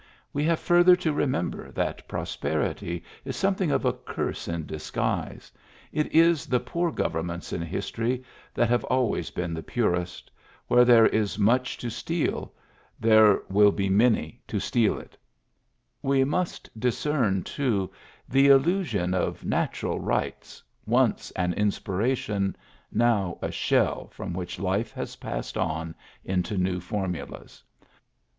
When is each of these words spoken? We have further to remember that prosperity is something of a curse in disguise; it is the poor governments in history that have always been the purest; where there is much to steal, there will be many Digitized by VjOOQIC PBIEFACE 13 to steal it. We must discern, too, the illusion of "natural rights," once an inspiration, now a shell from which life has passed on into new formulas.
We 0.33 0.43
have 0.45 0.59
further 0.59 0.95
to 0.95 1.13
remember 1.13 1.71
that 1.73 2.07
prosperity 2.07 3.03
is 3.23 3.35
something 3.35 3.69
of 3.69 3.85
a 3.85 3.93
curse 3.93 4.47
in 4.47 4.65
disguise; 4.65 5.51
it 5.91 6.11
is 6.11 6.47
the 6.47 6.59
poor 6.59 6.91
governments 6.91 7.53
in 7.53 7.61
history 7.61 8.23
that 8.55 8.67
have 8.67 8.83
always 8.85 9.29
been 9.29 9.53
the 9.53 9.61
purest; 9.61 10.31
where 10.65 10.83
there 10.85 11.05
is 11.05 11.37
much 11.37 11.77
to 11.77 11.91
steal, 11.91 12.51
there 12.99 13.43
will 13.47 13.71
be 13.71 13.89
many 13.89 14.09
Digitized 14.17 14.23
by 14.23 14.23
VjOOQIC 14.23 14.41
PBIEFACE 14.41 14.41
13 14.41 14.43
to 14.49 14.59
steal 14.65 14.99
it. 14.99 15.17
We 16.01 16.23
must 16.23 16.79
discern, 16.79 17.43
too, 17.43 17.91
the 18.27 18.47
illusion 18.47 19.13
of 19.13 19.45
"natural 19.45 19.99
rights," 19.99 20.63
once 20.87 21.29
an 21.35 21.53
inspiration, 21.53 22.55
now 22.91 23.37
a 23.39 23.51
shell 23.51 24.07
from 24.07 24.33
which 24.33 24.57
life 24.57 24.93
has 24.93 25.17
passed 25.17 25.59
on 25.59 25.93
into 26.25 26.57
new 26.57 26.79
formulas. 26.79 27.61